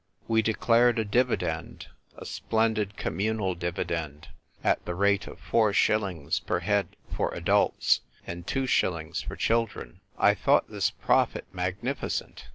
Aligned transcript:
We 0.27 0.41
declared 0.41 0.97
a 0.97 1.05
dividend, 1.05 1.85
a 2.17 2.25
splendid 2.25 2.97
communal 2.97 3.53
dividend, 3.53 4.29
at 4.63 4.83
the 4.83 4.95
rate 4.95 5.27
of 5.27 5.39
four 5.39 5.73
shillings 5.73 6.39
per 6.39 6.61
head 6.61 6.95
for 7.15 7.31
adults, 7.35 8.01
and 8.25 8.47
two 8.47 8.65
shillings 8.65 9.21
for 9.21 9.35
children. 9.35 10.01
I 10.17 10.33
thought 10.33 10.67
this 10.71 10.89
profit 10.89 11.45
magnificent. 11.53 12.47